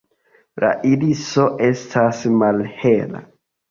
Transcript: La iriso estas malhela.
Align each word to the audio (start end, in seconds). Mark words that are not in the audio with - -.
La 0.63 0.71
iriso 0.93 1.47
estas 1.69 2.27
malhela. 2.43 3.27